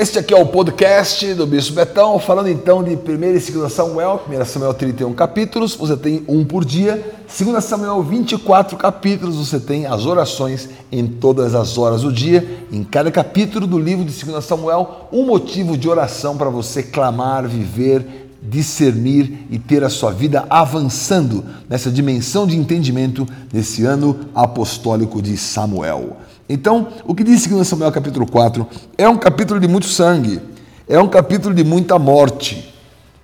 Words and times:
Este 0.00 0.16
aqui 0.20 0.32
é 0.32 0.40
o 0.40 0.46
podcast 0.46 1.34
do 1.34 1.44
Bispo 1.44 1.74
Betão, 1.74 2.20
falando 2.20 2.48
então 2.48 2.84
de 2.84 2.90
1 2.90 2.94
e 2.94 3.50
2 3.50 3.72
Samuel, 3.72 4.22
1 4.28 4.44
Samuel 4.44 4.72
31 4.72 5.12
capítulos, 5.12 5.74
você 5.74 5.96
tem 5.96 6.22
um 6.28 6.44
por 6.44 6.64
dia, 6.64 7.16
2 7.36 7.64
Samuel 7.64 8.00
24 8.04 8.76
capítulos, 8.76 9.34
você 9.34 9.58
tem 9.58 9.86
as 9.86 10.06
orações 10.06 10.68
em 10.92 11.04
todas 11.04 11.52
as 11.52 11.76
horas 11.76 12.02
do 12.02 12.12
dia, 12.12 12.64
em 12.70 12.84
cada 12.84 13.10
capítulo 13.10 13.66
do 13.66 13.76
livro 13.76 14.04
de 14.04 14.24
2 14.24 14.44
Samuel, 14.44 15.08
um 15.10 15.26
motivo 15.26 15.76
de 15.76 15.88
oração 15.88 16.36
para 16.36 16.48
você 16.48 16.80
clamar, 16.80 17.48
viver, 17.48 18.28
discernir 18.40 19.48
e 19.50 19.58
ter 19.58 19.82
a 19.82 19.88
sua 19.88 20.12
vida 20.12 20.46
avançando 20.48 21.44
nessa 21.68 21.90
dimensão 21.90 22.46
de 22.46 22.56
entendimento 22.56 23.26
nesse 23.52 23.84
ano 23.84 24.16
apostólico 24.32 25.20
de 25.20 25.36
Samuel. 25.36 26.18
Então, 26.48 26.88
o 27.04 27.14
que 27.14 27.22
diz 27.22 27.46
2 27.46 27.66
Samuel 27.66 27.92
capítulo 27.92 28.26
4 28.26 28.66
é 28.96 29.06
um 29.08 29.18
capítulo 29.18 29.60
de 29.60 29.68
muito 29.68 29.86
sangue, 29.86 30.40
é 30.88 30.98
um 30.98 31.08
capítulo 31.08 31.54
de 31.54 31.62
muita 31.62 31.98
morte. 31.98 32.74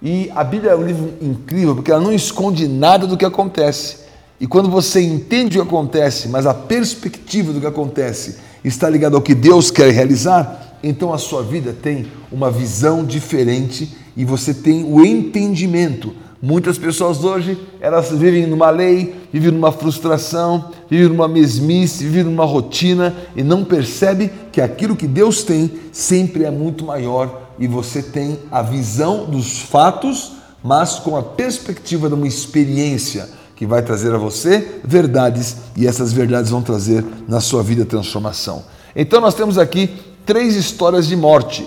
E 0.03 0.31
a 0.35 0.45
Bíblia 0.45 0.73
é 0.73 0.77
um 0.77 0.85
livro 0.85 1.15
incrível 1.23 1.75
porque 1.75 1.91
ela 1.91 2.01
não 2.01 2.13
esconde 2.13 2.69
nada 2.69 3.07
do 3.07 3.17
que 3.17 3.25
acontece. 3.25 4.05
E 4.39 4.47
quando 4.47 4.69
você 4.69 5.01
entende 5.01 5.59
o 5.59 5.63
que 5.63 5.69
acontece, 5.69 6.29
mas 6.29 6.45
a 6.45 6.53
perspectiva 6.53 7.53
do 7.53 7.61
que 7.61 7.67
acontece 7.67 8.37
está 8.63 8.91
ligada 8.91 9.17
ao 9.17 9.23
que 9.23 9.35
Deus 9.35 9.71
quer 9.71 9.91
realizar, 9.91 10.79
então 10.83 11.15
a 11.15 11.19
sua 11.19 11.43
vida 11.43 11.73
tem 11.73 12.07
uma 12.31 12.51
visão 12.51 13.03
diferente 13.03 13.97
e 14.15 14.25
você 14.25 14.53
tem 14.53 14.85
o 14.85 15.03
entendimento 15.03 16.15
Muitas 16.45 16.77
pessoas 16.77 17.25
hoje, 17.25 17.57
elas 17.81 18.11
vivem 18.11 18.47
numa 18.47 18.69
lei, 18.69 19.17
vivem 19.33 19.51
numa 19.51 19.73
frustração, 19.73 20.73
vivem 20.91 21.09
numa 21.09 21.27
mesmice, 21.27 22.05
vivem 22.05 22.25
numa 22.25 22.45
rotina 22.45 23.17
e 23.35 23.43
não 23.43 23.65
percebe 23.65 24.31
que 24.53 24.61
aquilo 24.61 24.95
que 24.95 25.07
Deus 25.07 25.43
tem 25.43 25.73
sempre 25.91 26.45
é 26.45 26.51
muito 26.51 26.85
maior 26.85 27.49
e 27.59 27.67
você 27.67 28.03
tem 28.03 28.39
a 28.51 28.61
visão 28.61 29.25
dos 29.25 29.63
fatos, 29.63 30.33
mas 30.63 30.99
com 30.99 31.17
a 31.17 31.23
perspectiva 31.23 32.09
de 32.09 32.15
uma 32.15 32.29
experiência 32.29 33.27
que 33.57 33.65
vai 33.65 33.81
trazer 33.81 34.15
a 34.15 34.19
você 34.19 34.81
verdades 34.85 35.57
e 35.75 35.87
essas 35.87 36.13
verdades 36.13 36.51
vão 36.51 36.61
trazer 36.61 37.03
na 37.27 37.41
sua 37.41 37.63
vida 37.63 37.87
transformação. 37.87 38.65
Então 38.95 39.19
nós 39.19 39.33
temos 39.33 39.57
aqui 39.57 39.89
três 40.27 40.57
histórias 40.57 41.07
de 41.07 41.17
morte. 41.17 41.67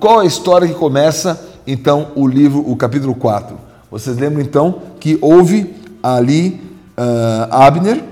Qual 0.00 0.20
é 0.20 0.24
a 0.24 0.26
história 0.26 0.66
que 0.66 0.74
começa 0.74 1.40
então 1.64 2.10
o 2.16 2.26
livro, 2.26 2.68
o 2.68 2.74
capítulo 2.74 3.14
4? 3.14 3.67
Vocês 3.90 4.16
lembram 4.18 4.42
então 4.42 4.82
que 5.00 5.18
houve 5.20 5.74
ali 6.02 6.60
uh, 6.96 7.48
Abner, 7.50 8.04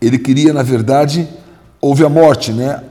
ele 0.00 0.18
queria, 0.18 0.52
na 0.52 0.62
verdade, 0.62 1.28
houve 1.80 2.04
a 2.04 2.08
morte, 2.08 2.52
né? 2.52 2.82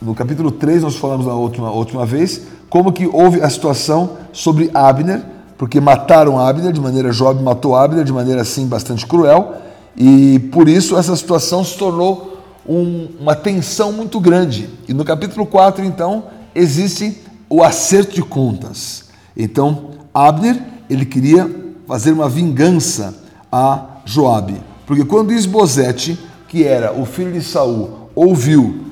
No 0.00 0.14
capítulo 0.14 0.50
3, 0.50 0.82
nós 0.82 0.96
falamos 0.96 1.26
na 1.26 1.34
última, 1.34 1.70
última 1.70 2.06
vez, 2.06 2.42
como 2.70 2.92
que 2.92 3.06
houve 3.06 3.42
a 3.42 3.50
situação 3.50 4.16
sobre 4.32 4.70
Abner, 4.72 5.22
porque 5.56 5.80
mataram 5.80 6.38
Abner 6.38 6.72
de 6.72 6.80
maneira, 6.80 7.10
Job 7.10 7.42
matou 7.42 7.74
Abner 7.74 8.04
de 8.04 8.12
maneira 8.12 8.42
assim 8.42 8.66
bastante 8.66 9.06
cruel, 9.06 9.56
e 9.96 10.38
por 10.52 10.68
isso 10.68 10.96
essa 10.96 11.16
situação 11.16 11.64
se 11.64 11.76
tornou 11.76 12.38
um, 12.66 13.08
uma 13.18 13.34
tensão 13.34 13.92
muito 13.92 14.20
grande. 14.20 14.70
E 14.86 14.94
no 14.94 15.04
capítulo 15.04 15.44
4, 15.44 15.84
então, 15.84 16.24
existe 16.54 17.20
o 17.48 17.62
acerto 17.62 18.14
de 18.14 18.22
contas. 18.22 19.06
Então, 19.36 19.90
Abner, 20.26 20.60
ele 20.90 21.04
queria 21.04 21.48
fazer 21.86 22.12
uma 22.12 22.28
vingança 22.28 23.14
a 23.52 24.00
Joabe. 24.04 24.56
Porque 24.86 25.04
quando 25.04 25.32
Isbosete, 25.32 26.18
que 26.48 26.64
era 26.64 26.92
o 26.92 27.04
filho 27.04 27.32
de 27.32 27.42
Saul, 27.42 28.10
ouviu 28.14 28.86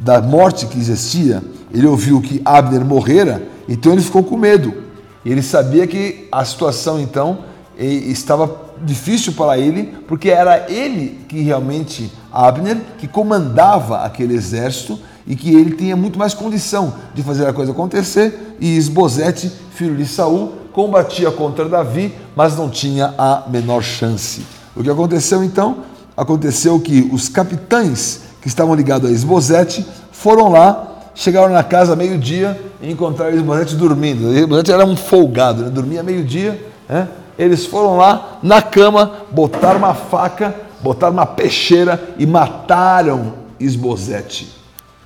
da 0.00 0.20
morte 0.20 0.66
que 0.66 0.78
existia, 0.78 1.42
ele 1.72 1.86
ouviu 1.86 2.20
que 2.20 2.42
Abner 2.44 2.84
morrera, 2.84 3.46
então 3.68 3.92
ele 3.92 4.02
ficou 4.02 4.24
com 4.24 4.36
medo. 4.36 4.74
Ele 5.24 5.42
sabia 5.42 5.86
que 5.86 6.26
a 6.32 6.44
situação 6.44 7.00
então 7.00 7.38
estava 7.78 8.72
difícil 8.82 9.34
para 9.34 9.56
ele, 9.56 9.94
porque 10.08 10.30
era 10.30 10.70
ele 10.70 11.20
que 11.28 11.40
realmente, 11.42 12.12
Abner, 12.32 12.78
que 12.98 13.06
comandava 13.06 13.98
aquele 13.98 14.34
exército 14.34 14.98
e 15.24 15.36
que 15.36 15.54
ele 15.54 15.76
tinha 15.76 15.94
muito 15.94 16.18
mais 16.18 16.34
condição 16.34 16.94
de 17.14 17.22
fazer 17.22 17.46
a 17.46 17.52
coisa 17.52 17.70
acontecer, 17.70 18.56
e 18.58 18.76
Isbosete, 18.76 19.52
filho 19.70 19.96
de 19.96 20.06
Saul, 20.06 20.61
combatia 20.72 21.30
contra 21.30 21.68
Davi, 21.68 22.14
mas 22.34 22.56
não 22.56 22.68
tinha 22.68 23.14
a 23.18 23.44
menor 23.48 23.82
chance. 23.82 24.44
O 24.74 24.82
que 24.82 24.90
aconteceu 24.90 25.44
então? 25.44 25.78
Aconteceu 26.16 26.78
que 26.80 27.08
os 27.12 27.28
capitães 27.28 28.22
que 28.40 28.48
estavam 28.48 28.74
ligados 28.74 29.08
a 29.08 29.12
Esbozete 29.12 29.86
foram 30.10 30.50
lá, 30.50 30.88
chegaram 31.14 31.52
na 31.52 31.62
casa 31.62 31.94
meio-dia 31.94 32.60
e 32.80 32.90
encontraram 32.90 33.34
Esbozete 33.36 33.76
dormindo. 33.76 34.32
Esbozete 34.32 34.72
era 34.72 34.84
um 34.84 34.96
folgado, 34.96 35.64
né? 35.64 35.70
dormia 35.70 36.02
meio-dia. 36.02 36.66
Né? 36.88 37.08
Eles 37.38 37.66
foram 37.66 37.96
lá 37.96 38.38
na 38.42 38.60
cama, 38.60 39.12
botaram 39.30 39.78
uma 39.78 39.94
faca, 39.94 40.54
botaram 40.80 41.12
uma 41.12 41.26
peixeira 41.26 42.02
e 42.18 42.26
mataram 42.26 43.34
Esbozete. 43.60 44.52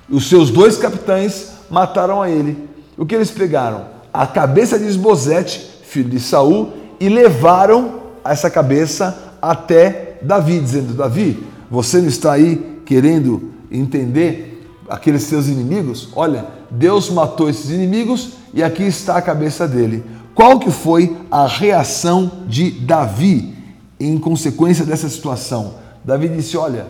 Os 0.09 0.27
seus 0.27 0.49
dois 0.49 0.77
capitães 0.77 1.51
mataram 1.69 2.21
a 2.21 2.29
ele. 2.29 2.67
O 2.97 3.05
que 3.05 3.13
eles 3.13 3.29
pegaram? 3.29 3.96
A 4.17 4.25
cabeça 4.25 4.79
de 4.79 4.85
Esbozete, 4.85 5.59
filho 5.83 6.09
de 6.09 6.19
Saul, 6.19 6.73
e 6.99 7.07
levaram 7.07 7.99
essa 8.25 8.49
cabeça 8.49 9.35
até 9.39 10.17
Davi, 10.23 10.59
dizendo: 10.59 10.95
Davi, 10.95 11.45
você 11.69 11.99
não 11.99 12.07
está 12.07 12.31
aí 12.31 12.81
querendo 12.83 13.51
entender 13.71 14.67
aqueles 14.89 15.21
seus 15.21 15.47
inimigos? 15.47 16.09
Olha, 16.15 16.47
Deus 16.71 17.11
matou 17.11 17.47
esses 17.47 17.69
inimigos 17.69 18.31
e 18.55 18.63
aqui 18.63 18.81
está 18.81 19.17
a 19.17 19.21
cabeça 19.21 19.67
dele. 19.67 20.03
Qual 20.33 20.57
que 20.57 20.71
foi 20.71 21.15
a 21.29 21.45
reação 21.45 22.31
de 22.47 22.71
Davi 22.71 23.53
em 23.99 24.17
consequência 24.17 24.83
dessa 24.83 25.07
situação? 25.07 25.75
Davi 26.03 26.27
disse: 26.27 26.57
Olha, 26.57 26.87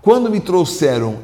quando 0.00 0.30
me 0.30 0.40
trouxeram 0.40 1.16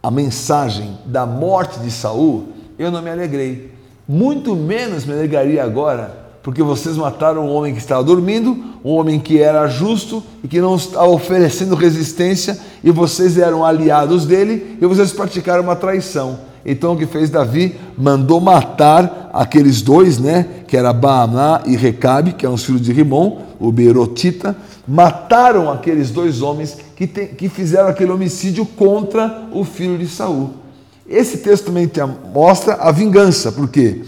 a 0.00 0.12
mensagem 0.12 0.96
da 1.04 1.26
morte 1.26 1.80
de 1.80 1.90
Saul, 1.90 2.50
eu 2.78 2.92
não 2.92 3.02
me 3.02 3.10
alegrei 3.10 3.74
muito 4.08 4.54
menos 4.54 5.04
me 5.04 5.12
alegraria 5.12 5.64
agora, 5.64 6.26
porque 6.42 6.62
vocês 6.62 6.96
mataram 6.96 7.46
um 7.46 7.52
homem 7.52 7.72
que 7.72 7.80
estava 7.80 8.04
dormindo, 8.04 8.56
um 8.84 8.90
homem 8.92 9.18
que 9.18 9.40
era 9.40 9.66
justo 9.66 10.22
e 10.44 10.48
que 10.48 10.60
não 10.60 10.76
estava 10.76 11.08
oferecendo 11.08 11.74
resistência, 11.74 12.56
e 12.84 12.90
vocês 12.92 13.36
eram 13.36 13.64
aliados 13.64 14.24
dele 14.24 14.78
e 14.80 14.86
vocês 14.86 15.12
praticaram 15.12 15.64
uma 15.64 15.74
traição. 15.74 16.38
Então 16.64 16.94
o 16.94 16.96
que 16.96 17.06
fez 17.06 17.30
Davi? 17.30 17.76
Mandou 17.96 18.40
matar 18.40 19.30
aqueles 19.32 19.82
dois, 19.82 20.18
né? 20.18 20.46
Que 20.66 20.76
era 20.76 20.92
Baaná 20.92 21.62
e 21.64 21.76
Recabe, 21.76 22.32
que 22.32 22.44
eram 22.44 22.54
os 22.54 22.64
filhos 22.64 22.80
de 22.80 22.92
Rimon, 22.92 23.38
o 23.58 23.70
Berotita. 23.70 24.56
Mataram 24.86 25.70
aqueles 25.70 26.10
dois 26.10 26.42
homens 26.42 26.76
que, 26.96 27.06
te, 27.06 27.26
que 27.26 27.48
fizeram 27.48 27.88
aquele 27.88 28.10
homicídio 28.10 28.66
contra 28.66 29.48
o 29.52 29.64
filho 29.64 29.96
de 29.98 30.08
Saul. 30.08 30.65
Esse 31.08 31.38
texto 31.38 31.66
também 31.66 31.90
mostra 32.32 32.74
a 32.74 32.90
vingança, 32.90 33.52
porque 33.52 34.02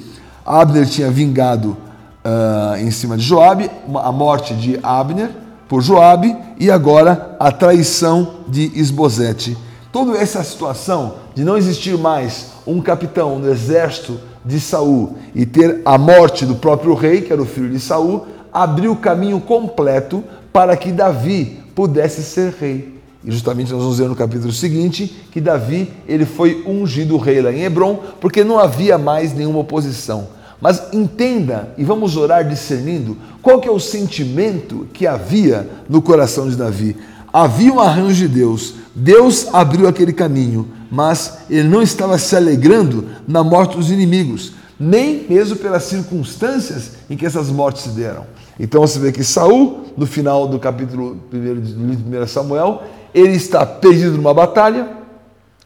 Abner 0.45 0.87
tinha 0.87 1.11
vingado 1.11 1.77
uh, 2.25 2.77
em 2.79 2.91
cima 2.91 3.17
de 3.17 3.23
Joabe, 3.23 3.71
a 3.95 4.11
morte 4.11 4.55
de 4.55 4.79
Abner 4.83 5.31
por 5.69 5.83
Joabe 5.83 6.37
e 6.59 6.71
agora 6.71 7.37
a 7.39 7.53
traição 7.53 8.37
de 8.49 8.73
Isbosete. 8.75 9.57
Toda 9.93 10.19
essa 10.19 10.43
situação 10.43 11.17
de 11.35 11.45
não 11.45 11.57
existir 11.57 11.97
mais 11.97 12.47
um 12.67 12.81
capitão 12.81 13.39
no 13.39 13.51
exército 13.51 14.19
de 14.45 14.59
Saul 14.59 15.17
e 15.35 15.47
ter 15.47 15.83
a 15.85 15.97
morte 15.97 16.45
do 16.45 16.57
próprio 16.57 16.95
rei, 16.95 17.21
que 17.21 17.33
era 17.33 17.41
o 17.41 17.47
filho 17.47 17.71
de 17.71 17.79
Saul, 17.79 18.27
abriu 18.53 18.93
o 18.93 18.97
caminho 18.97 19.41
completo 19.41 20.25
para 20.53 20.77
que 20.77 20.91
Davi 20.91 21.63
pudesse 21.75 22.23
ser 22.23 22.55
rei. 22.59 22.98
E 23.29 23.31
justamente 23.31 23.71
nós 23.71 23.83
vamos 23.83 23.99
ver 23.99 24.09
no 24.09 24.17
capítulo 24.17 24.51
seguinte 24.51 25.15
que 25.31 25.39
Davi 25.39 25.93
ele 26.09 26.25
foi 26.25 26.65
ungido 26.67 27.19
rei 27.19 27.43
lá 27.43 27.53
em 27.53 27.63
Hebron, 27.63 28.01
porque 28.23 28.43
não 28.43 28.59
havia 28.59 28.97
mais 28.97 29.35
nenhuma 29.35 29.59
oposição. 29.59 30.29
Mas 30.59 30.95
entenda 30.95 31.75
e 31.77 31.85
vamos 31.85 32.17
orar 32.17 32.49
discernindo 32.49 33.19
qual 33.43 33.61
que 33.61 33.69
é 33.69 33.71
o 33.71 33.79
sentimento 33.79 34.89
que 34.95 35.07
havia 35.07 35.69
no 35.91 36.01
coração 36.01 36.49
de 36.49 36.57
Davi. 36.57 36.97
Havia 37.31 37.71
um 37.71 37.81
arranjo 37.81 38.27
de 38.27 38.29
Deus, 38.29 38.77
Deus 38.95 39.49
abriu 39.53 39.87
aquele 39.87 40.15
caminho, 40.15 40.67
mas 40.91 41.41
ele 41.51 41.69
não 41.69 41.83
estava 41.83 42.17
se 42.17 42.35
alegrando 42.35 43.05
na 43.29 43.45
morte 43.45 43.77
dos 43.77 43.91
inimigos, 43.91 44.53
nem 44.81 45.27
mesmo 45.29 45.57
pelas 45.57 45.83
circunstâncias 45.83 46.93
em 47.11 47.17
que 47.17 47.27
essas 47.27 47.51
mortes 47.51 47.83
se 47.83 47.91
deram. 47.91 48.25
Então 48.59 48.81
você 48.81 48.99
vê 48.99 49.13
que 49.13 49.23
Saul, 49.23 49.85
no 49.97 50.07
final 50.07 50.49
do 50.49 50.59
capítulo 50.59 51.17
1 51.33 51.61
de 51.61 52.17
1 52.19 52.27
Samuel, 52.27 52.83
ele 53.15 53.37
está 53.37 53.65
perdido 53.65 54.17
numa 54.17 54.35
batalha, 54.35 54.89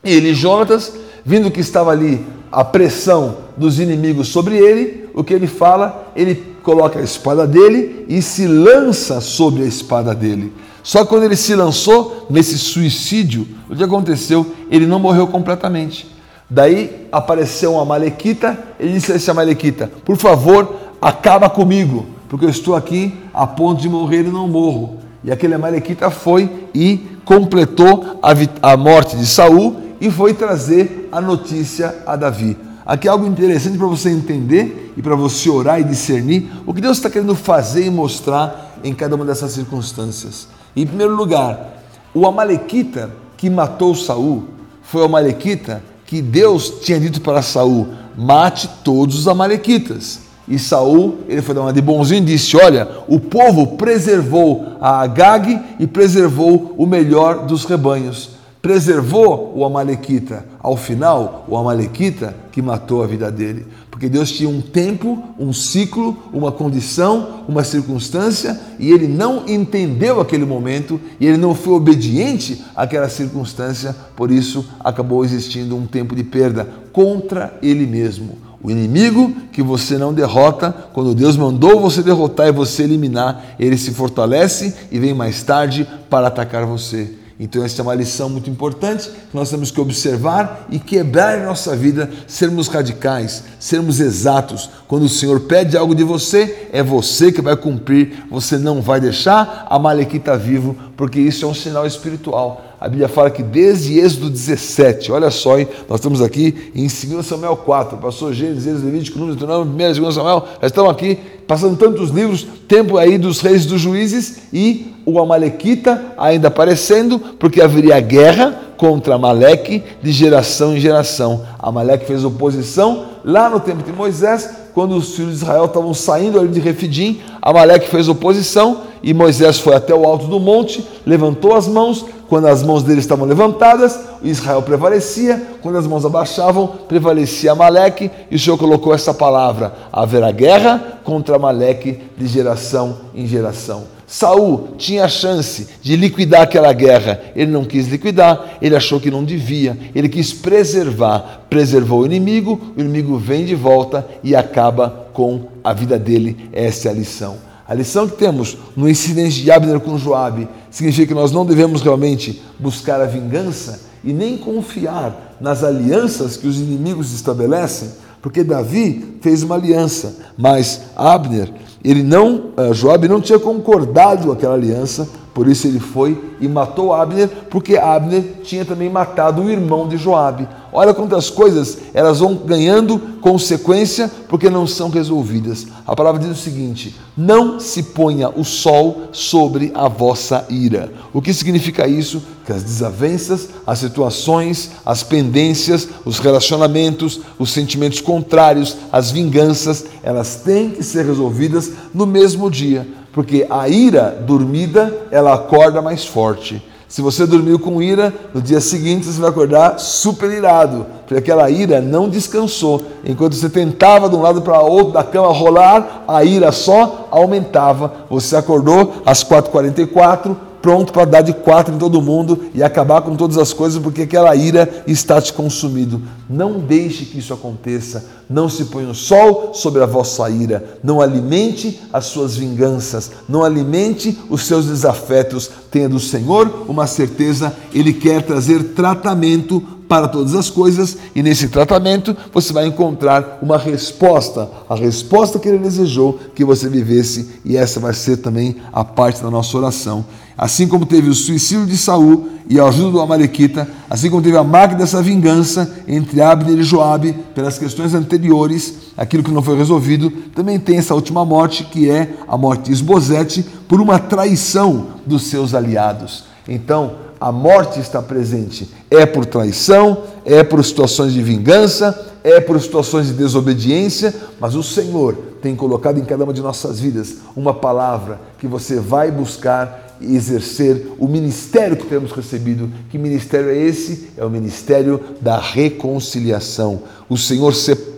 ele 0.04 0.34
Jonatas, 0.34 0.92
vindo 1.24 1.50
que 1.50 1.60
estava 1.60 1.90
ali 1.90 2.24
a 2.50 2.64
pressão 2.64 3.38
dos 3.56 3.78
inimigos 3.78 4.28
sobre 4.28 4.56
ele, 4.56 5.08
o 5.14 5.22
que 5.22 5.32
ele 5.32 5.46
fala? 5.46 6.12
Ele 6.14 6.34
coloca 6.62 6.98
a 6.98 7.02
espada 7.02 7.46
dele 7.46 8.04
e 8.08 8.20
se 8.20 8.46
lança 8.46 9.20
sobre 9.20 9.62
a 9.62 9.66
espada 9.66 10.14
dele. 10.14 10.52
Só 10.82 11.04
quando 11.04 11.24
ele 11.24 11.36
se 11.36 11.54
lançou 11.54 12.26
nesse 12.28 12.58
suicídio, 12.58 13.46
o 13.70 13.76
que 13.76 13.84
aconteceu? 13.84 14.44
Ele 14.70 14.86
não 14.86 14.98
morreu 14.98 15.26
completamente. 15.28 16.10
Daí 16.50 17.08
apareceu 17.10 17.74
um 17.74 17.80
Amalequita, 17.80 18.58
ele 18.78 18.94
disse 18.94 19.12
a 19.12 19.16
esse 19.16 19.30
Amalequita: 19.30 19.90
Por 20.04 20.16
favor, 20.16 20.76
acaba 21.00 21.48
comigo, 21.48 22.06
porque 22.28 22.44
eu 22.44 22.50
estou 22.50 22.74
aqui 22.74 23.14
a 23.32 23.46
ponto 23.46 23.80
de 23.80 23.88
morrer 23.88 24.22
e 24.26 24.30
não 24.30 24.48
morro. 24.48 24.98
E 25.24 25.30
aquele 25.30 25.54
Amalequita 25.54 26.10
foi 26.10 26.50
e 26.74 27.06
completou 27.24 28.18
a, 28.22 28.72
a 28.72 28.76
morte 28.76 29.16
de 29.16 29.26
Saul 29.26 29.76
e 30.00 30.10
foi 30.10 30.34
trazer 30.34 31.08
a 31.12 31.20
notícia 31.20 32.02
a 32.06 32.16
Davi. 32.16 32.56
Aqui 32.84 33.06
é 33.06 33.10
algo 33.10 33.26
interessante 33.26 33.78
para 33.78 33.86
você 33.86 34.10
entender 34.10 34.92
e 34.96 35.02
para 35.02 35.14
você 35.14 35.48
orar 35.48 35.80
e 35.80 35.84
discernir 35.84 36.50
o 36.66 36.74
que 36.74 36.80
Deus 36.80 36.96
está 36.96 37.08
querendo 37.08 37.34
fazer 37.34 37.86
e 37.86 37.90
mostrar 37.90 38.78
em 38.82 38.92
cada 38.92 39.14
uma 39.14 39.24
dessas 39.24 39.52
circunstâncias. 39.52 40.48
Em 40.74 40.86
primeiro 40.86 41.14
lugar, 41.14 41.82
o 42.12 42.26
Amalequita 42.26 43.10
que 43.36 43.48
matou 43.48 43.94
Saul 43.94 44.44
foi 44.82 45.02
o 45.02 45.04
Amalequita 45.04 45.82
que 46.04 46.20
Deus 46.20 46.80
tinha 46.82 46.98
dito 46.98 47.20
para 47.20 47.40
Saul: 47.40 47.88
mate 48.16 48.68
todos 48.82 49.18
os 49.18 49.28
Amalequitas. 49.28 50.20
E 50.48 50.58
Saul, 50.58 51.18
ele 51.28 51.42
foi 51.42 51.54
dar 51.54 51.62
uma 51.62 51.72
de 51.72 51.80
bonzinho 51.80 52.22
e 52.22 52.26
disse: 52.26 52.56
Olha, 52.56 52.88
o 53.06 53.20
povo 53.20 53.76
preservou 53.76 54.76
a 54.80 55.02
Agag 55.02 55.60
e 55.78 55.86
preservou 55.86 56.74
o 56.76 56.86
melhor 56.86 57.46
dos 57.46 57.64
rebanhos 57.64 58.42
preservou 58.62 59.52
o 59.56 59.64
Amalequita. 59.64 60.46
Ao 60.60 60.76
final, 60.76 61.44
o 61.48 61.56
Amalequita 61.56 62.34
que 62.52 62.62
matou 62.62 63.02
a 63.02 63.06
vida 63.08 63.30
dele. 63.30 63.66
Porque 63.90 64.08
Deus 64.08 64.30
tinha 64.30 64.48
um 64.48 64.60
tempo, 64.60 65.20
um 65.38 65.52
ciclo, 65.52 66.16
uma 66.32 66.52
condição, 66.52 67.44
uma 67.48 67.64
circunstância, 67.64 68.58
e 68.78 68.92
ele 68.92 69.08
não 69.08 69.48
entendeu 69.48 70.20
aquele 70.20 70.44
momento, 70.44 71.00
e 71.18 71.26
ele 71.26 71.36
não 71.36 71.54
foi 71.54 71.74
obediente 71.74 72.64
àquela 72.76 73.08
circunstância, 73.08 73.94
por 74.14 74.30
isso 74.30 74.64
acabou 74.80 75.24
existindo 75.24 75.76
um 75.76 75.86
tempo 75.86 76.14
de 76.14 76.22
perda 76.22 76.68
contra 76.92 77.58
ele 77.60 77.86
mesmo. 77.86 78.38
O 78.62 78.70
inimigo 78.70 79.34
que 79.50 79.60
você 79.60 79.98
não 79.98 80.14
derrota, 80.14 80.72
quando 80.92 81.14
Deus 81.14 81.36
mandou 81.36 81.80
você 81.80 82.02
derrotar 82.02 82.46
e 82.46 82.52
você 82.52 82.84
eliminar, 82.84 83.56
ele 83.58 83.76
se 83.76 83.90
fortalece 83.90 84.72
e 84.90 84.98
vem 85.00 85.12
mais 85.12 85.42
tarde 85.42 85.86
para 86.08 86.28
atacar 86.28 86.64
você. 86.64 87.22
Então, 87.40 87.64
essa 87.64 87.80
é 87.80 87.82
uma 87.82 87.94
lição 87.94 88.30
muito 88.30 88.48
importante 88.48 89.08
que 89.08 89.34
nós 89.34 89.50
temos 89.50 89.72
que 89.72 89.80
observar 89.80 90.68
e 90.70 90.78
quebrar 90.78 91.40
em 91.40 91.44
nossa 91.44 91.74
vida, 91.74 92.08
sermos 92.28 92.68
radicais, 92.68 93.42
sermos 93.58 93.98
exatos. 93.98 94.70
Quando 94.86 95.06
o 95.06 95.08
Senhor 95.08 95.40
pede 95.40 95.76
algo 95.76 95.92
de 95.92 96.04
você, 96.04 96.68
é 96.72 96.84
você 96.84 97.32
que 97.32 97.42
vai 97.42 97.56
cumprir, 97.56 98.26
você 98.30 98.56
não 98.56 98.80
vai 98.80 99.00
deixar 99.00 99.66
a 99.68 99.76
Malequita 99.76 100.38
vivo, 100.38 100.76
porque 100.96 101.18
isso 101.18 101.44
é 101.44 101.48
um 101.48 101.54
sinal 101.54 101.84
espiritual. 101.84 102.71
A 102.82 102.88
Bíblia 102.88 103.06
fala 103.06 103.30
que 103.30 103.44
desde 103.44 104.00
Êxodo 104.00 104.28
17, 104.28 105.12
olha 105.12 105.30
só, 105.30 105.56
hein, 105.56 105.68
nós 105.88 106.00
estamos 106.00 106.20
aqui 106.20 106.72
em 106.74 106.88
2 106.88 107.24
Samuel 107.24 107.56
4, 107.58 107.96
passou 107.98 108.32
Gênesis, 108.32 108.66
Êxodo, 108.66 108.86
Levítico, 108.86 109.20
Número, 109.20 109.36
Deuteronômio, 109.36 109.72
1 109.72 110.00
2 110.00 110.12
Samuel, 110.12 110.48
já 110.60 110.66
estamos 110.66 110.90
aqui 110.90 111.16
passando 111.46 111.76
tantos 111.76 112.10
livros, 112.10 112.44
tempo 112.66 112.98
aí 112.98 113.18
dos 113.18 113.40
reis 113.40 113.66
dos 113.66 113.80
juízes 113.80 114.38
e 114.52 114.96
o 115.06 115.20
Amalequita 115.20 116.12
ainda 116.18 116.48
aparecendo, 116.48 117.20
porque 117.38 117.62
haveria 117.62 118.00
guerra 118.00 118.72
contra 118.76 119.14
Amaleque 119.14 119.80
de 120.02 120.10
geração 120.10 120.76
em 120.76 120.80
geração. 120.80 121.42
Amaleque 121.60 122.04
fez 122.04 122.24
oposição 122.24 123.04
lá 123.24 123.48
no 123.48 123.60
tempo 123.60 123.84
de 123.84 123.92
Moisés, 123.92 124.50
quando 124.74 124.96
os 124.96 125.14
filhos 125.14 125.38
de 125.38 125.44
Israel 125.44 125.66
estavam 125.66 125.94
saindo 125.94 126.40
ali 126.40 126.48
de 126.48 126.58
Refidim, 126.58 127.20
Amaleque 127.40 127.88
fez 127.88 128.08
oposição 128.08 128.90
e 129.02 129.12
Moisés 129.12 129.58
foi 129.58 129.74
até 129.74 129.94
o 129.94 130.04
alto 130.04 130.26
do 130.26 130.38
monte, 130.38 130.86
levantou 131.04 131.54
as 131.54 131.66
mãos, 131.66 132.04
quando 132.28 132.46
as 132.46 132.62
mãos 132.62 132.82
dele 132.82 133.00
estavam 133.00 133.26
levantadas, 133.26 133.98
Israel 134.22 134.62
prevalecia, 134.62 135.42
quando 135.60 135.76
as 135.76 135.86
mãos 135.86 136.04
abaixavam, 136.06 136.66
prevalecia 136.88 137.52
Amaleque, 137.52 138.10
e 138.30 138.36
o 138.36 138.38
Senhor 138.38 138.56
colocou 138.56 138.94
essa 138.94 139.12
palavra: 139.12 139.74
haverá 139.92 140.30
guerra 140.30 141.00
contra 141.04 141.36
Amaleque 141.36 141.98
de 142.16 142.26
geração 142.26 142.96
em 143.14 143.26
geração. 143.26 143.84
Saul 144.06 144.68
tinha 144.76 145.04
a 145.04 145.08
chance 145.08 145.68
de 145.80 145.96
liquidar 145.96 146.42
aquela 146.42 146.72
guerra, 146.72 147.20
ele 147.34 147.50
não 147.50 147.64
quis 147.64 147.88
liquidar, 147.88 148.58
ele 148.60 148.76
achou 148.76 149.00
que 149.00 149.10
não 149.10 149.24
devia, 149.24 149.76
ele 149.94 150.08
quis 150.08 150.32
preservar, 150.32 151.46
preservou 151.48 152.00
o 152.00 152.06
inimigo, 152.06 152.60
o 152.76 152.80
inimigo 152.80 153.16
vem 153.16 153.44
de 153.44 153.54
volta 153.54 154.06
e 154.22 154.36
acaba 154.36 155.06
com 155.12 155.48
a 155.64 155.72
vida 155.72 155.98
dele. 155.98 156.48
Essa 156.52 156.88
é 156.88 156.90
a 156.90 156.94
lição. 156.94 157.51
A 157.72 157.74
lição 157.74 158.06
que 158.06 158.18
temos 158.18 158.58
no 158.76 158.86
incidente 158.86 159.40
de 159.40 159.50
Abner 159.50 159.80
com 159.80 159.96
Joabe 159.96 160.46
significa 160.70 161.06
que 161.06 161.14
nós 161.14 161.32
não 161.32 161.46
devemos 161.46 161.80
realmente 161.80 162.42
buscar 162.58 163.00
a 163.00 163.06
vingança 163.06 163.80
e 164.04 164.12
nem 164.12 164.36
confiar 164.36 165.38
nas 165.40 165.64
alianças 165.64 166.36
que 166.36 166.46
os 166.46 166.60
inimigos 166.60 167.14
estabelecem, 167.14 167.88
porque 168.20 168.44
Davi 168.44 169.16
fez 169.22 169.42
uma 169.42 169.54
aliança, 169.54 170.18
mas 170.36 170.82
Abner, 170.94 171.50
ele 171.82 172.02
não, 172.02 172.50
eh, 172.58 172.74
Joabe 172.74 173.08
não 173.08 173.22
tinha 173.22 173.38
concordado 173.38 174.26
com 174.26 174.32
aquela 174.32 174.52
aliança, 174.52 175.08
por 175.32 175.48
isso 175.48 175.66
ele 175.66 175.80
foi 175.80 176.22
e 176.42 176.46
matou 176.46 176.92
Abner, 176.92 177.26
porque 177.48 177.78
Abner 177.78 178.22
tinha 178.44 178.66
também 178.66 178.90
matado 178.90 179.40
o 179.40 179.50
irmão 179.50 179.88
de 179.88 179.96
Joabe. 179.96 180.46
Olha 180.74 180.94
quantas 180.94 181.28
coisas 181.28 181.76
elas 181.92 182.20
vão 182.20 182.34
ganhando 182.34 182.98
consequência 183.20 184.10
porque 184.26 184.48
não 184.48 184.66
são 184.66 184.88
resolvidas. 184.88 185.66
A 185.86 185.94
palavra 185.94 186.18
diz 186.18 186.30
o 186.30 186.42
seguinte: 186.42 186.96
não 187.14 187.60
se 187.60 187.82
ponha 187.82 188.30
o 188.30 188.42
sol 188.42 189.02
sobre 189.12 189.70
a 189.74 189.86
vossa 189.86 190.46
ira. 190.48 190.90
O 191.12 191.20
que 191.20 191.34
significa 191.34 191.86
isso? 191.86 192.22
Que 192.46 192.52
as 192.52 192.62
desavenças, 192.62 193.50
as 193.66 193.80
situações, 193.80 194.70
as 194.84 195.02
pendências, 195.02 195.86
os 196.06 196.18
relacionamentos, 196.18 197.20
os 197.38 197.50
sentimentos 197.50 198.00
contrários, 198.00 198.78
as 198.90 199.10
vinganças, 199.10 199.84
elas 200.02 200.36
têm 200.36 200.70
que 200.70 200.82
ser 200.82 201.04
resolvidas 201.04 201.70
no 201.92 202.06
mesmo 202.06 202.50
dia, 202.50 202.88
porque 203.12 203.46
a 203.50 203.68
ira 203.68 204.24
dormida, 204.26 205.06
ela 205.10 205.34
acorda 205.34 205.82
mais 205.82 206.06
forte. 206.06 206.71
Se 206.92 207.00
você 207.00 207.24
dormiu 207.24 207.58
com 207.58 207.80
ira, 207.80 208.12
no 208.34 208.42
dia 208.42 208.60
seguinte 208.60 209.06
você 209.06 209.18
vai 209.18 209.30
acordar 209.30 209.80
super 209.80 210.30
irado, 210.30 210.84
porque 211.06 211.14
aquela 211.14 211.48
ira 211.48 211.80
não 211.80 212.06
descansou. 212.06 212.82
Enquanto 213.02 213.34
você 213.34 213.48
tentava 213.48 214.10
de 214.10 214.14
um 214.14 214.20
lado 214.20 214.42
para 214.42 214.60
outro 214.60 214.92
da 214.92 215.02
cama 215.02 215.32
rolar, 215.32 216.04
a 216.06 216.22
ira 216.22 216.52
só 216.52 217.08
aumentava. 217.10 217.90
Você 218.10 218.36
acordou 218.36 218.96
às 219.06 219.24
4h44, 219.24 220.36
pronto 220.62 220.92
para 220.92 221.04
dar 221.04 221.20
de 221.20 221.32
quatro 221.32 221.74
em 221.74 221.78
todo 221.78 222.00
mundo 222.00 222.46
e 222.54 222.62
acabar 222.62 223.02
com 223.02 223.16
todas 223.16 223.36
as 223.36 223.52
coisas, 223.52 223.82
porque 223.82 224.02
aquela 224.02 224.34
ira 224.36 224.84
está 224.86 225.20
te 225.20 225.32
consumindo. 225.32 226.00
Não 226.30 226.60
deixe 226.60 227.04
que 227.04 227.18
isso 227.18 227.34
aconteça. 227.34 228.04
Não 228.30 228.48
se 228.48 228.66
ponha 228.66 228.88
o 228.88 228.94
sol 228.94 229.50
sobre 229.52 229.82
a 229.82 229.86
vossa 229.86 230.30
ira. 230.30 230.78
Não 230.82 231.00
alimente 231.00 231.80
as 231.92 232.06
suas 232.06 232.36
vinganças. 232.36 233.10
Não 233.28 233.44
alimente 233.44 234.16
os 234.30 234.46
seus 234.46 234.66
desafetos. 234.66 235.50
Tenha 235.70 235.88
do 235.88 236.00
Senhor 236.00 236.64
uma 236.68 236.86
certeza, 236.86 237.54
Ele 237.74 237.92
quer 237.92 238.22
trazer 238.22 238.72
tratamento 238.74 239.62
para 239.92 240.08
todas 240.08 240.34
as 240.34 240.48
coisas, 240.48 240.96
e 241.14 241.22
nesse 241.22 241.48
tratamento 241.48 242.16
você 242.32 242.50
vai 242.50 242.66
encontrar 242.66 243.40
uma 243.42 243.58
resposta, 243.58 244.48
a 244.66 244.74
resposta 244.74 245.38
que 245.38 245.46
ele 245.46 245.58
desejou 245.58 246.18
que 246.34 246.46
você 246.46 246.66
vivesse, 246.66 247.32
e 247.44 247.58
essa 247.58 247.78
vai 247.78 247.92
ser 247.92 248.16
também 248.16 248.56
a 248.72 248.82
parte 248.82 249.22
da 249.22 249.30
nossa 249.30 249.54
oração. 249.54 250.02
Assim 250.36 250.66
como 250.66 250.86
teve 250.86 251.08
o 251.08 251.14
suicídio 251.14 251.66
de 251.66 251.76
Saul 251.76 252.28
e 252.48 252.58
a 252.58 252.64
ajuda 252.64 252.90
do 252.90 253.00
Amalequita, 253.00 253.68
assim 253.88 254.10
como 254.10 254.22
teve 254.22 254.36
a 254.36 254.44
máquina 254.44 254.80
dessa 254.80 255.02
vingança 255.02 255.70
entre 255.86 256.20
Abner 256.20 256.58
e 256.58 256.62
Joabe 256.62 257.14
pelas 257.34 257.58
questões 257.58 257.94
anteriores, 257.94 258.74
aquilo 258.96 259.22
que 259.22 259.30
não 259.30 259.42
foi 259.42 259.56
resolvido, 259.56 260.10
também 260.34 260.58
tem 260.58 260.78
essa 260.78 260.94
última 260.94 261.24
morte, 261.24 261.64
que 261.64 261.88
é 261.90 262.14
a 262.26 262.36
morte 262.36 262.64
de 262.64 262.72
Esbozete 262.72 263.44
por 263.68 263.80
uma 263.80 263.98
traição 263.98 264.88
dos 265.06 265.24
seus 265.24 265.54
aliados. 265.54 266.24
Então, 266.48 266.94
a 267.20 267.30
morte 267.30 267.78
está 267.78 268.02
presente. 268.02 268.68
É 268.90 269.06
por 269.06 269.24
traição, 269.24 270.02
é 270.24 270.42
por 270.42 270.64
situações 270.64 271.12
de 271.12 271.22
vingança, 271.22 272.12
é 272.24 272.40
por 272.40 272.60
situações 272.60 273.06
de 273.06 273.12
desobediência, 273.12 274.14
mas 274.40 274.54
o 274.54 274.62
Senhor 274.62 275.14
tem 275.40 275.54
colocado 275.54 275.98
em 275.98 276.04
cada 276.04 276.24
uma 276.24 276.32
de 276.32 276.40
nossas 276.40 276.80
vidas 276.80 277.16
uma 277.36 277.54
palavra 277.54 278.20
que 278.38 278.46
você 278.46 278.80
vai 278.80 279.10
buscar 279.10 279.81
exercer 280.02 280.88
o 280.98 281.06
ministério 281.06 281.76
que 281.76 281.86
temos 281.86 282.12
recebido. 282.12 282.70
Que 282.90 282.98
ministério 282.98 283.50
é 283.50 283.56
esse? 283.56 284.08
É 284.16 284.24
o 284.24 284.30
ministério 284.30 285.00
da 285.20 285.38
reconciliação. 285.38 286.82
O 287.08 287.16
Senhor 287.16 287.52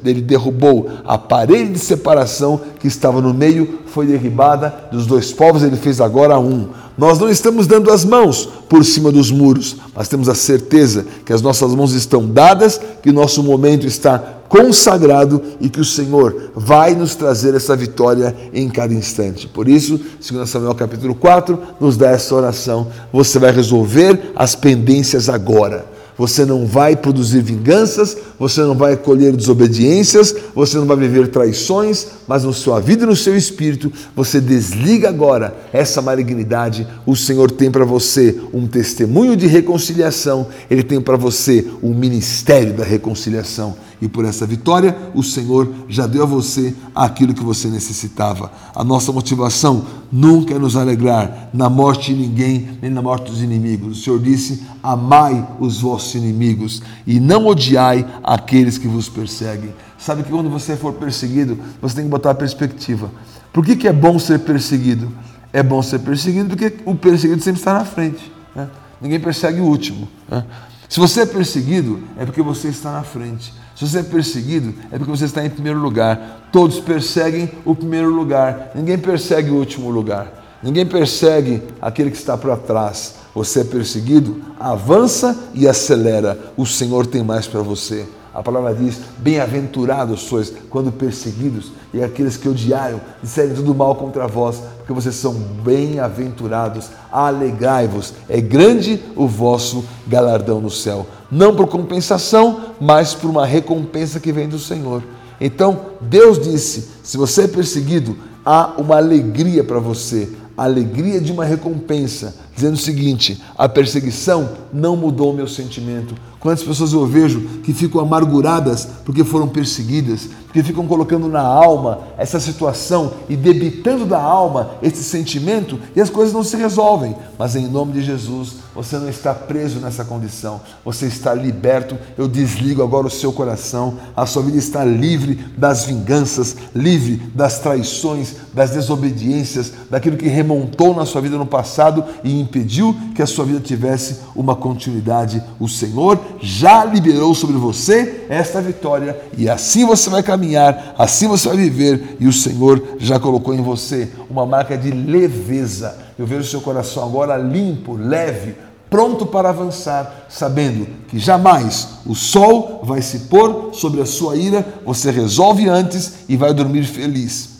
ele 0.04 0.20
derrubou 0.20 0.88
a 1.04 1.16
parede 1.16 1.72
de 1.72 1.78
separação 1.78 2.60
que 2.80 2.88
estava 2.88 3.20
no 3.20 3.32
meio, 3.32 3.80
foi 3.86 4.06
derribada 4.06 4.88
dos 4.90 5.06
dois 5.06 5.32
povos, 5.32 5.62
ele 5.62 5.76
fez 5.76 6.00
agora 6.00 6.38
um. 6.38 6.68
Nós 6.96 7.18
não 7.18 7.28
estamos 7.28 7.66
dando 7.66 7.90
as 7.90 8.04
mãos 8.04 8.48
por 8.68 8.84
cima 8.84 9.10
dos 9.10 9.30
muros, 9.30 9.76
mas 9.94 10.08
temos 10.08 10.28
a 10.28 10.34
certeza 10.34 11.06
que 11.24 11.32
as 11.32 11.42
nossas 11.42 11.74
mãos 11.74 11.92
estão 11.92 12.28
dadas, 12.28 12.80
que 13.02 13.12
nosso 13.12 13.42
momento 13.42 13.86
está 13.86 14.42
consagrado 14.54 15.42
e 15.60 15.68
que 15.68 15.80
o 15.80 15.84
Senhor 15.84 16.52
vai 16.54 16.94
nos 16.94 17.16
trazer 17.16 17.56
essa 17.56 17.74
vitória 17.74 18.32
em 18.52 18.68
cada 18.68 18.94
instante. 18.94 19.48
Por 19.48 19.68
isso, 19.68 19.98
2 19.98 20.48
Samuel 20.48 20.76
capítulo 20.76 21.12
4 21.12 21.58
nos 21.80 21.96
dá 21.96 22.10
essa 22.10 22.32
oração. 22.36 22.86
Você 23.12 23.40
vai 23.40 23.50
resolver 23.50 24.30
as 24.36 24.54
pendências 24.54 25.28
agora. 25.28 25.92
Você 26.16 26.44
não 26.44 26.64
vai 26.64 26.94
produzir 26.94 27.42
vinganças, 27.42 28.16
você 28.38 28.60
não 28.60 28.76
vai 28.76 28.96
colher 28.96 29.34
desobediências, 29.34 30.32
você 30.54 30.78
não 30.78 30.86
vai 30.86 30.96
viver 30.96 31.26
traições, 31.26 32.06
mas 32.28 32.44
na 32.44 32.52
sua 32.52 32.78
vida 32.78 33.02
e 33.02 33.06
no 33.06 33.16
seu 33.16 33.36
espírito, 33.36 33.90
você 34.14 34.40
desliga 34.40 35.08
agora 35.08 35.52
essa 35.72 36.00
malignidade. 36.00 36.86
O 37.04 37.16
Senhor 37.16 37.50
tem 37.50 37.68
para 37.68 37.84
você 37.84 38.40
um 38.52 38.68
testemunho 38.68 39.36
de 39.36 39.48
reconciliação, 39.48 40.46
Ele 40.70 40.84
tem 40.84 41.00
para 41.00 41.16
você 41.16 41.66
um 41.82 41.92
ministério 41.92 42.72
da 42.72 42.84
reconciliação. 42.84 43.74
E 44.00 44.08
por 44.08 44.24
essa 44.24 44.46
vitória, 44.46 44.96
o 45.14 45.22
Senhor 45.22 45.68
já 45.88 46.06
deu 46.06 46.24
a 46.24 46.26
você 46.26 46.74
aquilo 46.94 47.32
que 47.32 47.42
você 47.42 47.68
necessitava. 47.68 48.50
A 48.74 48.82
nossa 48.82 49.12
motivação 49.12 49.84
nunca 50.10 50.54
é 50.54 50.58
nos 50.58 50.76
alegrar 50.76 51.50
na 51.52 51.70
morte 51.70 52.14
de 52.14 52.20
ninguém, 52.20 52.78
nem 52.82 52.90
na 52.90 53.00
morte 53.00 53.30
dos 53.30 53.42
inimigos. 53.42 53.98
O 53.98 54.02
Senhor 54.02 54.20
disse: 54.20 54.64
Amai 54.82 55.46
os 55.58 55.80
vossos 55.80 56.14
inimigos 56.14 56.82
e 57.06 57.18
não 57.20 57.46
odiai 57.46 58.06
aqueles 58.22 58.78
que 58.78 58.88
vos 58.88 59.08
perseguem. 59.08 59.72
Sabe 59.98 60.22
que 60.22 60.30
quando 60.30 60.50
você 60.50 60.76
for 60.76 60.92
perseguido, 60.92 61.58
você 61.80 61.96
tem 61.96 62.04
que 62.04 62.10
botar 62.10 62.32
a 62.32 62.34
perspectiva. 62.34 63.10
Por 63.52 63.64
que, 63.64 63.76
que 63.76 63.88
é 63.88 63.92
bom 63.92 64.18
ser 64.18 64.40
perseguido? 64.40 65.10
É 65.52 65.62
bom 65.62 65.80
ser 65.80 66.00
perseguido 66.00 66.48
porque 66.50 66.74
o 66.84 66.94
perseguido 66.94 67.40
sempre 67.40 67.60
está 67.60 67.74
na 67.74 67.84
frente. 67.84 68.30
Né? 68.54 68.68
Ninguém 69.00 69.20
persegue 69.20 69.60
o 69.60 69.64
último. 69.64 70.08
Né? 70.28 70.44
Se 70.88 71.00
você 71.00 71.22
é 71.22 71.26
perseguido, 71.26 72.02
é 72.16 72.26
porque 72.26 72.42
você 72.42 72.68
está 72.68 72.92
na 72.92 73.02
frente. 73.02 73.54
Se 73.74 73.86
você 73.86 73.98
é 73.98 74.02
perseguido, 74.02 74.74
é 74.92 74.98
porque 74.98 75.10
você 75.10 75.24
está 75.24 75.44
em 75.44 75.50
primeiro 75.50 75.78
lugar. 75.78 76.48
Todos 76.52 76.78
perseguem 76.78 77.50
o 77.64 77.74
primeiro 77.74 78.08
lugar. 78.08 78.70
Ninguém 78.74 78.96
persegue 78.98 79.50
o 79.50 79.56
último 79.56 79.90
lugar. 79.90 80.44
Ninguém 80.62 80.86
persegue 80.86 81.62
aquele 81.82 82.10
que 82.10 82.16
está 82.16 82.36
para 82.38 82.56
trás. 82.56 83.16
Você 83.34 83.60
é 83.60 83.64
perseguido, 83.64 84.40
avança 84.58 85.36
e 85.52 85.66
acelera. 85.66 86.38
O 86.56 86.64
Senhor 86.64 87.06
tem 87.06 87.22
mais 87.22 87.46
para 87.46 87.60
você. 87.60 88.06
A 88.34 88.42
palavra 88.42 88.74
diz: 88.74 88.98
Bem-aventurados 89.18 90.22
sois 90.22 90.52
quando 90.68 90.90
perseguidos, 90.90 91.70
e 91.92 92.02
aqueles 92.02 92.36
que 92.36 92.48
odiaram, 92.48 93.00
disserem 93.22 93.54
tudo 93.54 93.72
mal 93.72 93.94
contra 93.94 94.26
vós, 94.26 94.60
porque 94.78 94.92
vocês 94.92 95.14
são 95.14 95.32
bem-aventurados. 95.32 96.90
Alegrai-vos, 97.12 98.12
é 98.28 98.40
grande 98.40 99.00
o 99.14 99.28
vosso 99.28 99.84
galardão 100.08 100.60
no 100.60 100.70
céu. 100.70 101.06
Não 101.30 101.54
por 101.54 101.68
compensação, 101.68 102.60
mas 102.80 103.14
por 103.14 103.30
uma 103.30 103.46
recompensa 103.46 104.18
que 104.18 104.32
vem 104.32 104.48
do 104.48 104.58
Senhor. 104.58 105.02
Então, 105.40 105.80
Deus 106.00 106.40
disse: 106.40 106.88
se 107.04 107.16
você 107.16 107.42
é 107.42 107.48
perseguido, 107.48 108.16
há 108.44 108.74
uma 108.78 108.96
alegria 108.96 109.62
para 109.62 109.78
você, 109.78 110.28
alegria 110.56 111.20
de 111.20 111.30
uma 111.30 111.44
recompensa, 111.44 112.34
dizendo 112.54 112.74
o 112.74 112.78
seguinte: 112.78 113.42
a 113.56 113.68
perseguição 113.68 114.50
não 114.72 114.96
mudou 114.96 115.32
o 115.32 115.36
meu 115.36 115.48
sentimento, 115.48 116.14
Quantas 116.44 116.62
pessoas 116.62 116.92
eu 116.92 117.06
vejo 117.06 117.40
que 117.62 117.72
ficam 117.72 118.02
amarguradas 118.02 118.86
porque 119.02 119.24
foram 119.24 119.48
perseguidas, 119.48 120.28
porque 120.44 120.62
ficam 120.62 120.86
colocando 120.86 121.26
na 121.26 121.40
alma 121.40 122.00
essa 122.18 122.38
situação 122.38 123.14
e 123.30 123.34
debitando 123.34 124.04
da 124.04 124.20
alma 124.20 124.72
esse 124.82 125.02
sentimento 125.02 125.80
e 125.96 126.02
as 126.02 126.10
coisas 126.10 126.34
não 126.34 126.44
se 126.44 126.54
resolvem. 126.54 127.16
Mas 127.38 127.56
em 127.56 127.66
nome 127.66 127.94
de 127.94 128.02
Jesus, 128.02 128.56
você 128.74 128.98
não 128.98 129.08
está 129.08 129.32
preso 129.32 129.80
nessa 129.80 130.04
condição, 130.04 130.60
você 130.84 131.06
está 131.06 131.32
liberto. 131.32 131.96
Eu 132.18 132.28
desligo 132.28 132.82
agora 132.82 133.06
o 133.06 133.10
seu 133.10 133.32
coração, 133.32 133.98
a 134.14 134.26
sua 134.26 134.42
vida 134.42 134.58
está 134.58 134.84
livre 134.84 135.46
das 135.56 135.86
vinganças, 135.86 136.54
livre 136.74 137.22
das 137.34 137.58
traições, 137.58 138.34
das 138.52 138.72
desobediências, 138.72 139.72
daquilo 139.88 140.18
que 140.18 140.28
remontou 140.28 140.94
na 140.94 141.06
sua 141.06 141.22
vida 141.22 141.38
no 141.38 141.46
passado 141.46 142.04
e 142.22 142.38
impediu 142.44 142.96
que 143.14 143.22
a 143.22 143.26
sua 143.26 143.44
vida 143.44 143.60
tivesse 143.60 144.20
uma 144.36 144.54
continuidade. 144.54 145.42
O 145.58 145.68
Senhor 145.68 146.20
já 146.40 146.84
liberou 146.84 147.34
sobre 147.34 147.56
você 147.56 148.26
esta 148.28 148.60
vitória 148.60 149.20
e 149.36 149.48
assim 149.48 149.84
você 149.84 150.08
vai 150.08 150.22
caminhar, 150.22 150.94
assim 150.96 151.26
você 151.26 151.48
vai 151.48 151.56
viver 151.56 152.16
e 152.20 152.28
o 152.28 152.32
Senhor 152.32 152.96
já 152.98 153.18
colocou 153.18 153.52
em 153.52 153.62
você 153.62 154.10
uma 154.30 154.46
marca 154.46 154.76
de 154.78 154.90
leveza. 154.90 155.98
Eu 156.18 156.26
vejo 156.26 156.42
o 156.42 156.44
seu 156.44 156.60
coração 156.60 157.02
agora 157.02 157.36
limpo, 157.36 157.96
leve, 157.96 158.54
pronto 158.88 159.26
para 159.26 159.48
avançar, 159.48 160.26
sabendo 160.28 160.86
que 161.08 161.18
jamais 161.18 161.88
o 162.06 162.14
sol 162.14 162.80
vai 162.84 163.02
se 163.02 163.20
pôr 163.20 163.70
sobre 163.72 164.00
a 164.00 164.06
sua 164.06 164.36
ira, 164.36 164.64
você 164.84 165.10
resolve 165.10 165.68
antes 165.68 166.12
e 166.28 166.36
vai 166.36 166.54
dormir 166.54 166.84
feliz. 166.84 167.53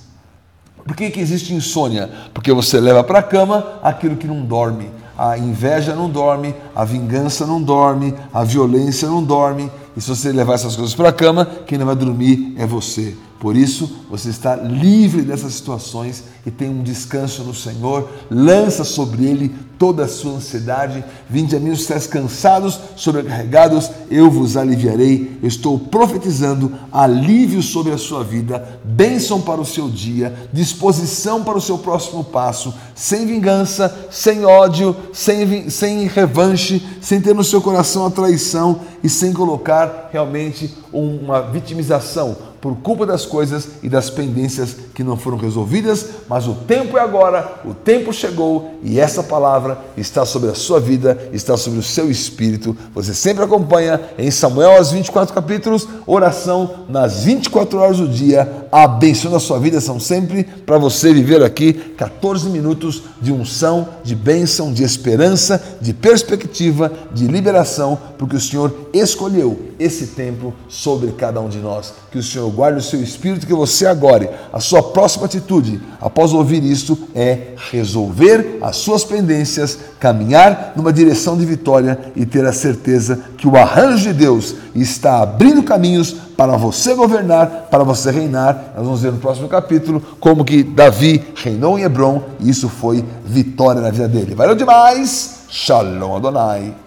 Por 0.87 0.95
que, 0.95 1.11
que 1.11 1.21
existe 1.21 1.55
insônia? 1.55 2.11
Porque 2.33 2.53
você 2.53 2.81
leva 2.81 3.03
para 3.03 3.21
a 3.21 3.23
cama 3.23 3.79
aquilo 3.83 4.17
que 4.17 4.27
não 4.27 4.45
dorme 4.45 4.91
a 5.17 5.39
inveja 5.39 5.95
não 5.95 6.11
dorme, 6.11 6.55
a 6.75 6.85
vingança 6.85 7.47
não 7.47 7.63
dorme, 7.63 8.15
a 8.33 8.43
violência 8.43 9.09
não 9.09 9.23
dorme. 9.23 9.71
E 9.97 10.01
se 10.01 10.09
você 10.09 10.33
levar 10.33 10.55
essas 10.55 10.75
coisas 10.75 10.95
para 10.95 11.11
a 11.11 11.13
cama, 11.13 11.47
quem 11.67 11.79
não 11.79 11.87
vai 11.87 11.95
dormir 11.95 12.55
é 12.59 12.67
você. 12.67 13.17
Por 13.45 13.59
isso, 13.59 14.07
você 14.09 14.31
está 14.31 14.57
livre 14.57 15.21
dessas 15.21 15.53
situações 15.53 16.25
e 16.47 16.51
tem 16.51 16.71
um 16.71 16.83
descanso 16.83 17.43
no 17.43 17.53
Senhor. 17.55 18.09
Lança 18.31 18.85
sobre 18.85 19.27
Ele 19.27 19.55
toda 19.79 20.05
a 20.05 20.09
sua 20.09 20.37
ansiedade. 20.37 21.05
Vinde 21.29 21.55
a 21.55 21.61
mim 21.61 21.69
os 21.69 21.81
estáis 21.83 22.07
cansados, 22.07 22.81
sobrecarregados, 22.97 23.91
eu 24.11 24.31
vos 24.31 24.57
aliviarei. 24.57 25.39
estou 25.43 25.79
profetizando 25.79 26.73
alívio 26.91 27.63
sobre 27.63 27.93
a 27.93 27.99
sua 27.99 28.25
vida, 28.25 28.81
bênção 28.83 29.43
para 29.43 29.61
o 29.61 29.67
seu 29.67 29.91
dia, 29.91 30.35
disposição 30.51 31.45
para 31.45 31.59
o 31.59 31.61
seu 31.61 31.77
próximo 31.77 32.25
passo, 32.25 32.73
sem 32.95 33.27
vingança, 33.27 34.09
sem 34.11 34.47
ódio, 34.47 34.97
sem, 35.13 35.69
sem 35.69 36.07
revanche, 36.07 36.83
sem 36.99 37.21
ter 37.21 37.35
no 37.35 37.45
seu 37.45 37.61
coração 37.61 38.07
a 38.07 38.11
traição 38.11 38.81
e 39.03 39.09
sem 39.11 39.35
colocar 39.35 40.09
realmente 40.11 40.75
uma 40.91 41.43
vitimização 41.43 42.54
por 42.65 42.77
culpa 42.77 43.05
das 43.05 43.27
coisas 43.27 43.69
e 43.83 43.91
das 43.91 44.09
pendências 44.09 44.75
que 44.95 45.05
não 45.05 45.19
foram 45.19 45.37
resolvidas, 45.37 46.07
mas 46.27 46.49
o 46.49 46.55
tempo 46.55 46.97
é 46.97 47.01
agora, 47.03 47.61
o 47.63 47.75
tempo 47.75 48.11
chegou 48.11 48.79
e 48.83 48.99
essa 48.99 49.23
palavra 49.23 49.77
está 49.99 50.25
sobre 50.25 50.49
a 50.49 50.55
sua 50.55 50.81
vida, 50.81 51.29
está 51.31 51.59
sobre 51.59 51.79
o 51.79 51.83
seu 51.83 52.11
espírito. 52.11 52.75
Você 52.95 53.13
sempre 53.13 53.45
acompanha 53.45 54.01
em 54.17 54.31
Samuel 54.31 54.79
aos 54.79 54.93
24 54.93 55.35
capítulos, 55.35 55.87
oração 56.07 56.87
nas 56.89 57.25
24 57.25 57.79
horas 57.79 57.99
do 57.99 58.09
dia. 58.09 58.64
A 58.77 58.89
da 58.89 59.39
sua 59.39 59.61
vida 59.61 59.81
são 59.81 60.01
sempre 60.01 60.43
para 60.43 60.77
você 60.79 61.15
viver 61.15 61.45
aqui 61.45 61.73
14 61.97 62.49
minutos 62.49 63.05
de 63.23 63.31
unção, 63.31 63.89
de 64.03 64.17
bênção, 64.17 64.73
de 64.73 64.83
esperança, 64.83 65.63
de 65.81 65.95
perspectiva, 65.95 66.91
de 67.13 67.29
liberação, 67.29 67.97
porque 68.19 68.35
o 68.35 68.41
Senhor 68.41 68.89
escolheu 68.93 69.57
esse 69.79 70.09
tempo 70.09 70.53
sobre 70.69 71.13
cada 71.13 71.41
um 71.41 71.49
de 71.49 71.59
nós. 71.59 71.95
Que 72.11 72.19
o 72.19 72.23
Senhor 72.23 72.51
guarde 72.51 72.81
o 72.81 72.83
seu 72.83 73.01
espírito, 73.01 73.47
que 73.47 73.55
você 73.55 73.87
agora, 73.87 74.33
a 74.53 74.59
sua 74.59 74.83
próxima 74.83 75.27
atitude, 75.27 75.81
após 76.01 76.33
ouvir 76.33 76.65
isto, 76.65 76.99
é 77.15 77.53
resolver 77.71 78.59
as 78.61 78.77
suas 78.79 79.05
pendências, 79.05 79.79
caminhar 80.01 80.73
numa 80.75 80.93
direção 80.93 81.39
de 81.39 81.47
vitória 81.47 81.97
e 82.17 82.27
ter 82.27 82.45
a 82.45 82.53
certeza 82.53 83.21
que 83.39 83.47
o 83.47 83.57
arranjo 83.57 84.09
de 84.09 84.13
Deus 84.13 84.57
está 84.75 85.23
abrindo 85.23 85.63
caminhos 85.63 86.17
para 86.37 86.57
você 86.57 86.95
governar, 86.95 87.69
para 87.71 87.85
você 87.85 88.11
reinar. 88.11 88.64
Nós 88.77 88.85
vamos 88.85 89.03
ver 89.03 89.13
no 89.13 89.19
próximo 89.19 89.49
capítulo 89.49 90.03
como 90.21 90.45
que 90.45 90.63
Davi 90.63 91.23
reinou 91.35 91.79
em 91.79 91.83
Hebron 91.83 92.23
e 92.41 92.51
isso 92.51 92.69
foi 92.69 93.05
vitória 93.25 93.81
na 93.81 93.91
vida 93.91 94.09
dele. 94.09 94.35
Valeu 94.35 94.55
demais! 94.55 95.45
Shalom 95.49 96.17
Adonai! 96.17 96.84